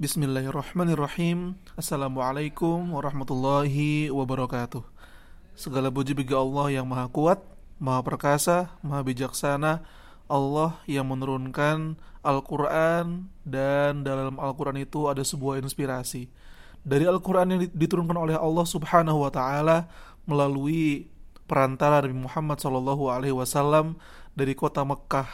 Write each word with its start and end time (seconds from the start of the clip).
Bismillahirrahmanirrahim. 0.00 1.60
Assalamualaikum 1.76 2.88
warahmatullahi 2.88 4.08
wabarakatuh. 4.08 4.80
Segala 5.52 5.92
puji 5.92 6.16
bagi 6.16 6.32
Allah 6.32 6.80
yang 6.80 6.88
maha 6.88 7.04
kuat 7.12 7.44
Maha 7.76 8.00
perkasa, 8.00 8.72
maha 8.80 9.04
bijaksana 9.04 9.84
Allah 10.24 10.80
yang 10.88 11.04
menurunkan 11.04 12.00
Al-Quran 12.24 13.28
Dan 13.44 14.00
dalam 14.00 14.40
Al-Quran 14.40 14.80
itu 14.80 15.04
ada 15.04 15.20
sebuah 15.20 15.60
inspirasi. 15.60 16.32
Dari 16.80 17.04
Al-Quran 17.04 17.52
yang 17.52 17.60
diturunkan 17.68 18.16
oleh 18.16 18.40
Allah 18.40 18.64
subhanahu 18.64 19.20
wa 19.20 19.28
ta'ala 19.28 19.84
Melalui 20.24 21.12
perantara 21.44 22.00
Nabi 22.00 22.16
Muhammad 22.16 22.56
SAW 22.56 24.00
Dari 24.32 24.56
kota 24.56 24.80
Mekah 24.80 25.28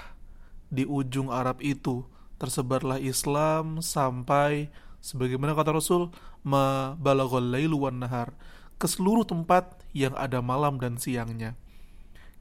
Di 0.66 0.82
ujung 0.82 1.30
Arab 1.30 1.62
itu 1.62 2.15
tersebarlah 2.36 3.00
Islam 3.00 3.80
sampai 3.80 4.68
sebagaimana 5.00 5.56
kata 5.56 5.76
Rasul 5.76 6.12
mabalaghal 6.44 7.44
lailu 7.44 7.80
nahar 7.92 8.32
ke 8.76 8.84
seluruh 8.84 9.24
tempat 9.24 9.80
yang 9.96 10.12
ada 10.14 10.44
malam 10.44 10.76
dan 10.76 11.00
siangnya. 11.00 11.56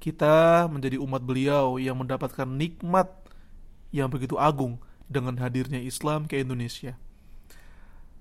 Kita 0.03 0.67
menjadi 0.67 0.99
umat 0.99 1.23
beliau 1.23 1.79
yang 1.79 1.95
mendapatkan 1.95 2.45
nikmat 2.45 3.07
yang 3.95 4.11
begitu 4.11 4.35
agung 4.35 4.77
dengan 5.07 5.39
hadirnya 5.39 5.79
Islam 5.79 6.27
ke 6.27 6.43
Indonesia. 6.43 6.99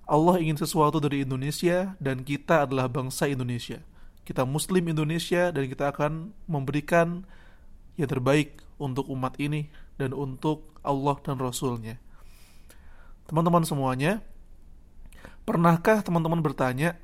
Allah 0.04 0.38
ingin 0.38 0.60
sesuatu 0.60 1.00
dari 1.00 1.24
Indonesia 1.24 1.96
dan 1.98 2.22
kita 2.22 2.68
adalah 2.68 2.86
bangsa 2.86 3.26
Indonesia. 3.26 3.80
Kita 4.22 4.44
muslim 4.46 4.84
Indonesia 4.88 5.50
dan 5.50 5.64
kita 5.66 5.90
akan 5.92 6.32
memberikan 6.46 7.24
yang 7.96 8.08
terbaik 8.08 8.60
untuk 8.76 9.08
umat 9.10 9.36
ini 9.40 9.68
dan 10.00 10.12
untuk 10.12 10.74
Allah 10.84 11.16
dan 11.22 11.40
Rasulnya. 11.40 11.96
Teman-teman 13.24 13.64
semuanya, 13.64 14.20
pernahkah 15.48 16.04
teman-teman 16.04 16.44
bertanya, 16.44 17.00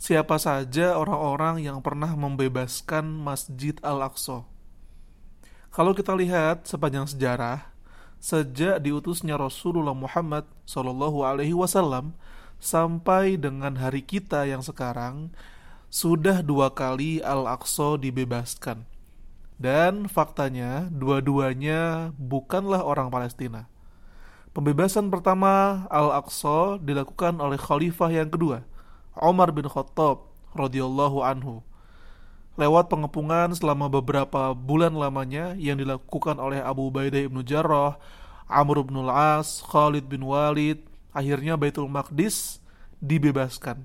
siapa 0.00 0.40
saja 0.42 0.98
orang-orang 0.98 1.62
yang 1.62 1.78
pernah 1.84 2.10
membebaskan 2.18 3.06
Masjid 3.06 3.78
Al-Aqsa? 3.84 4.42
Kalau 5.70 5.94
kita 5.94 6.18
lihat 6.18 6.66
sepanjang 6.66 7.06
sejarah, 7.06 7.70
sejak 8.18 8.82
diutusnya 8.82 9.38
Rasulullah 9.38 9.94
Muhammad 9.94 10.50
Shallallahu 10.66 11.22
Alaihi 11.22 11.54
Wasallam 11.54 12.18
sampai 12.58 13.38
dengan 13.38 13.78
hari 13.78 14.02
kita 14.02 14.50
yang 14.50 14.66
sekarang, 14.66 15.30
sudah 15.90 16.42
dua 16.42 16.74
kali 16.74 17.22
Al-Aqsa 17.22 18.02
dibebaskan. 18.02 18.82
Dan 19.60 20.08
faktanya, 20.08 20.88
dua-duanya 20.88 22.16
bukanlah 22.16 22.80
orang 22.80 23.12
Palestina. 23.12 23.68
Pembebasan 24.56 25.12
pertama 25.12 25.84
Al-Aqsa 25.92 26.80
dilakukan 26.80 27.36
oleh 27.36 27.60
khalifah 27.60 28.08
yang 28.08 28.32
kedua, 28.32 28.64
Omar 29.12 29.52
bin 29.52 29.68
Khattab 29.68 30.32
radhiyallahu 30.56 31.20
anhu. 31.20 31.60
Lewat 32.56 32.88
pengepungan 32.88 33.52
selama 33.52 33.92
beberapa 33.92 34.56
bulan 34.56 34.96
lamanya 34.96 35.52
yang 35.60 35.76
dilakukan 35.76 36.40
oleh 36.40 36.64
Abu 36.64 36.88
Ubaidah 36.88 37.28
ibnu 37.28 37.44
Jarrah, 37.44 38.00
Amr 38.48 38.80
bin 38.80 38.96
Al-As, 39.04 39.60
Khalid 39.60 40.08
bin 40.08 40.24
Walid, 40.24 40.80
akhirnya 41.12 41.60
Baitul 41.60 41.92
Maqdis 41.92 42.64
dibebaskan. 42.98 43.84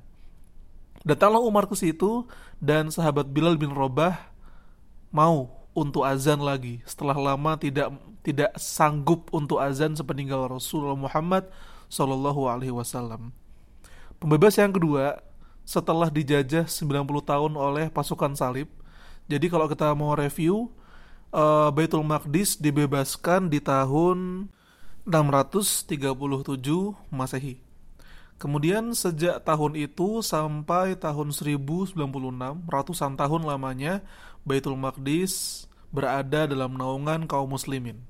Datanglah 1.03 1.43
Umar 1.43 1.67
ke 1.67 1.75
situ 1.75 2.25
dan 2.63 2.89
sahabat 2.89 3.27
Bilal 3.27 3.59
bin 3.59 3.75
Robah 3.75 4.31
mau 5.13 5.64
untuk 5.75 6.07
azan 6.07 6.39
lagi 6.39 6.79
setelah 6.87 7.19
lama 7.19 7.59
tidak 7.59 7.91
tidak 8.23 8.55
sanggup 8.55 9.27
untuk 9.35 9.59
azan 9.59 9.93
sepeninggal 9.93 10.47
Rasulullah 10.47 10.97
Muhammad 10.97 11.45
Shallallahu 11.91 12.47
Alaihi 12.47 12.73
Wasallam. 12.73 13.35
Pembebas 14.17 14.55
yang 14.55 14.71
kedua 14.71 15.19
setelah 15.67 16.07
dijajah 16.07 16.65
90 16.65 17.05
tahun 17.25 17.51
oleh 17.53 17.91
pasukan 17.91 18.33
salib. 18.33 18.71
Jadi 19.27 19.51
kalau 19.51 19.67
kita 19.67 19.91
mau 19.97 20.15
review 20.15 20.71
uh, 21.35 21.69
Baitul 21.73 22.05
Maqdis 22.05 22.55
dibebaskan 22.55 23.51
di 23.51 23.59
tahun 23.59 24.47
637 25.03 25.91
Masehi. 27.11 27.64
Kemudian 28.35 28.91
sejak 28.91 29.47
tahun 29.47 29.79
itu 29.79 30.19
sampai 30.19 30.99
tahun 30.99 31.31
1096, 31.31 31.95
ratusan 32.67 33.15
tahun 33.15 33.47
lamanya 33.47 34.03
Baitul 34.43 34.75
Maqdis 34.75 35.65
berada 35.95 36.43
dalam 36.43 36.75
naungan 36.75 37.31
kaum 37.31 37.55
muslimin. 37.55 38.03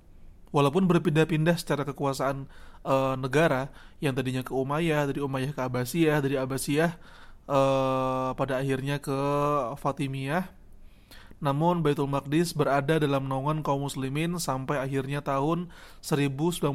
Walaupun 0.50 0.90
berpindah-pindah 0.90 1.62
secara 1.62 1.85
kekuasaan 1.85 2.50
e, 2.81 2.96
negara 3.22 3.69
yang 4.02 4.18
tadinya 4.18 4.41
ke 4.41 4.50
Umayyah, 4.50 5.14
dari 5.14 5.22
Umayyah 5.22 5.53
ke 5.53 5.62
Abbasiyah, 5.62 6.18
dari 6.25 6.35
Abbasiyah 6.41 6.91
e, 7.46 7.59
pada 8.34 8.53
akhirnya 8.58 8.97
ke 8.97 9.18
Fatimiyah. 9.78 10.50
Namun 11.44 11.84
Baitul 11.84 12.07
Maqdis 12.07 12.56
berada 12.56 12.96
dalam 12.96 13.28
naungan 13.28 13.59
kaum 13.59 13.84
muslimin 13.84 14.40
sampai 14.40 14.79
akhirnya 14.79 15.19
tahun 15.19 15.68
1099 16.00 16.72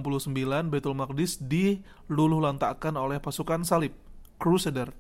Baitul 0.69 0.97
Maqdis 0.97 1.41
diluluh 1.41 2.44
lantakkan 2.44 2.93
oleh 2.94 3.16
pasukan 3.16 3.65
salib, 3.65 3.97
Crusader, 4.37 4.93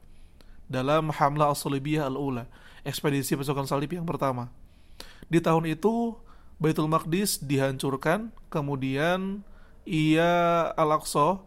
dalam 0.70 1.12
Hamlah 1.12 1.52
As-Salibiyah 1.52 2.08
Al-Ula, 2.08 2.48
ekspedisi 2.86 3.36
pasukan 3.36 3.68
salib 3.68 3.92
yang 3.92 4.08
pertama. 4.08 4.48
Di 5.28 5.42
tahun 5.44 5.68
itu 5.68 6.16
Baitul 6.56 6.88
Maqdis 6.88 7.40
dihancurkan, 7.40 8.32
kemudian 8.48 9.44
ia 9.84 10.68
Al-Aqsa 10.76 11.40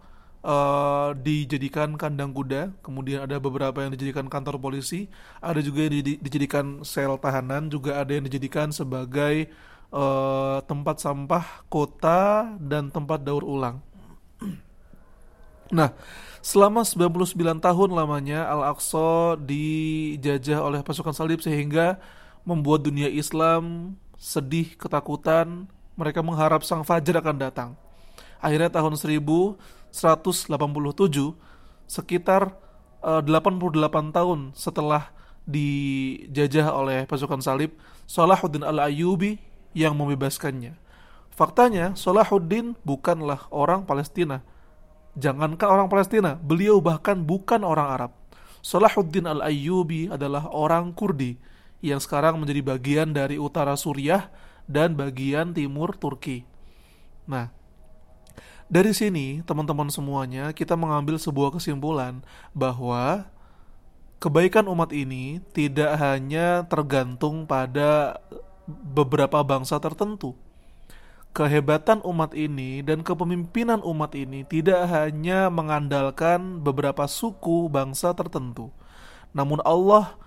uh, 0.43 1.15
dijadikan 1.17 1.95
kandang 1.95 2.35
kuda, 2.35 2.75
kemudian 2.83 3.23
ada 3.23 3.39
beberapa 3.39 3.81
yang 3.81 3.95
dijadikan 3.95 4.27
kantor 4.27 4.59
polisi, 4.59 5.07
ada 5.39 5.63
juga 5.63 5.87
yang 5.87 5.93
di, 6.03 6.19
dijadikan 6.19 6.83
sel 6.85 7.15
tahanan, 7.17 7.71
juga 7.71 7.97
ada 8.03 8.11
yang 8.13 8.27
dijadikan 8.27 8.69
sebagai 8.69 9.49
uh, 9.89 10.59
tempat 10.67 10.99
sampah 10.99 11.65
kota 11.71 12.53
dan 12.59 12.91
tempat 12.91 13.23
daur 13.23 13.41
ulang. 13.47 13.79
Nah, 15.73 15.89
selama 16.43 16.85
99 16.85 17.33
tahun 17.57 17.89
lamanya 17.97 18.45
Al-Aqsa 18.45 19.41
dijajah 19.41 20.61
oleh 20.61 20.85
pasukan 20.85 21.15
salib 21.15 21.41
sehingga 21.41 21.97
membuat 22.45 22.85
dunia 22.85 23.09
Islam 23.09 23.95
sedih, 24.19 24.75
ketakutan. 24.77 25.65
Mereka 25.93 26.25
mengharap 26.25 26.65
sang 26.65 26.81
fajar 26.81 27.21
akan 27.21 27.37
datang. 27.37 27.69
Akhirnya 28.41 28.69
tahun 28.69 28.97
1187, 29.93 30.49
sekitar 31.85 32.57
uh, 33.05 33.21
eh, 33.21 33.29
88 33.29 34.09
tahun 34.09 34.39
setelah 34.57 35.13
dijajah 35.45 36.73
oleh 36.73 37.05
pasukan 37.05 37.43
salib, 37.43 37.77
Salahuddin 38.09 38.65
al-Ayyubi 38.65 39.37
yang 39.77 39.93
membebaskannya. 39.93 40.75
Faktanya, 41.33 41.93
Salahuddin 41.93 42.73
bukanlah 42.81 43.45
orang 43.53 43.85
Palestina. 43.85 44.41
Jangankan 45.13 45.69
orang 45.69 45.87
Palestina, 45.93 46.41
beliau 46.41 46.81
bahkan 46.81 47.21
bukan 47.21 47.61
orang 47.61 47.87
Arab. 47.93 48.11
Salahuddin 48.65 49.29
al-Ayyubi 49.29 50.09
adalah 50.09 50.49
orang 50.49 50.95
Kurdi 50.95 51.37
yang 51.83 51.99
sekarang 51.99 52.39
menjadi 52.39 52.63
bagian 52.63 53.11
dari 53.11 53.35
utara 53.35 53.75
Suriah 53.75 54.31
dan 54.65 54.95
bagian 54.95 55.51
timur 55.51 55.99
Turki. 55.99 56.47
Nah, 57.27 57.51
dari 58.73 58.89
sini 58.89 59.45
teman-teman 59.45 59.93
semuanya 59.93 60.49
kita 60.49 60.73
mengambil 60.73 61.21
sebuah 61.21 61.53
kesimpulan 61.53 62.25
bahwa 62.57 63.29
kebaikan 64.17 64.65
umat 64.65 64.89
ini 64.89 65.45
tidak 65.53 65.93
hanya 66.01 66.65
tergantung 66.65 67.45
pada 67.45 68.17
beberapa 68.65 69.45
bangsa 69.45 69.77
tertentu. 69.77 70.33
Kehebatan 71.37 72.01
umat 72.01 72.33
ini 72.33 72.81
dan 72.81 73.05
kepemimpinan 73.05 73.85
umat 73.85 74.17
ini 74.17 74.41
tidak 74.41 74.89
hanya 74.89 75.53
mengandalkan 75.53 76.61
beberapa 76.65 77.05
suku 77.05 77.69
bangsa 77.69 78.17
tertentu. 78.17 78.73
Namun 79.37 79.61
Allah 79.65 80.17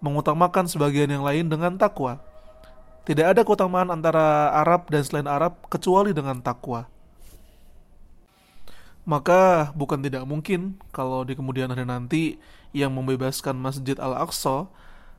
mengutamakan 0.00 0.68
sebagian 0.72 1.12
yang 1.12 1.24
lain 1.24 1.52
dengan 1.52 1.76
takwa. 1.76 2.20
Tidak 3.04 3.24
ada 3.24 3.40
keutamaan 3.44 3.92
antara 3.92 4.52
Arab 4.56 4.88
dan 4.88 5.04
selain 5.04 5.28
Arab 5.28 5.64
kecuali 5.68 6.12
dengan 6.16 6.40
takwa. 6.40 6.97
Maka 9.08 9.72
bukan 9.72 10.04
tidak 10.04 10.28
mungkin 10.28 10.76
kalau 10.92 11.24
di 11.24 11.32
kemudian 11.32 11.72
hari 11.72 11.88
nanti 11.88 12.36
yang 12.76 12.92
membebaskan 12.92 13.56
Masjid 13.56 13.96
Al-Aqsa 13.96 14.68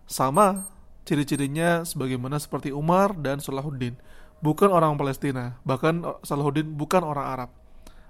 sama 0.05 0.69
ciri-cirinya 1.09 1.81
sebagaimana 1.81 2.37
seperti 2.37 2.69
Umar 2.69 3.17
dan 3.17 3.41
Salahuddin. 3.41 3.97
Bukan 4.45 4.69
orang 4.69 4.93
Palestina, 4.93 5.57
bahkan 5.65 6.05
Salahuddin 6.21 6.69
bukan 6.77 7.01
orang 7.01 7.25
Arab. 7.25 7.49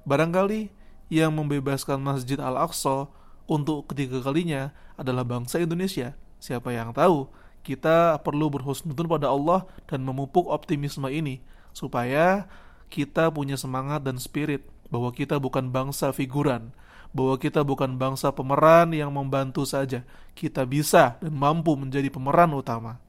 Barangkali 0.03 0.67
yang 1.07 1.31
membebaskan 1.31 2.03
Masjid 2.03 2.37
Al-Aqsa 2.37 3.07
untuk 3.47 3.87
ketiga 3.87 4.19
kalinya 4.19 4.75
adalah 4.99 5.23
bangsa 5.23 5.63
Indonesia 5.63 6.13
Siapa 6.39 6.71
yang 6.71 6.95
tahu, 6.95 7.27
kita 7.67 8.15
perlu 8.23 8.47
berhusnudun 8.47 9.11
pada 9.11 9.27
Allah 9.27 9.67
dan 9.91 9.99
memupuk 10.07 10.47
optimisme 10.47 11.05
ini 11.11 11.43
supaya 11.75 12.47
kita 12.87 13.27
punya 13.29 13.59
semangat 13.59 14.07
dan 14.07 14.15
spirit 14.15 14.63
bahwa 14.89 15.09
kita 15.13 15.37
bukan 15.37 15.69
bangsa 15.69 16.11
figuran, 16.13 16.73
bahwa 17.09 17.37
kita 17.41 17.65
bukan 17.65 17.97
bangsa 17.97 18.29
pemeran 18.33 18.93
yang 18.93 19.09
membantu 19.09 19.65
saja. 19.65 20.05
Kita 20.37 20.65
bisa 20.65 21.17
dan 21.21 21.33
mampu 21.33 21.73
menjadi 21.73 22.09
pemeran 22.13 22.53
utama. 22.53 23.01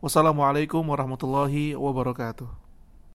Wassalamualaikum 0.00 0.80
warahmatullahi 0.80 1.76
wabarakatuh. 1.76 2.69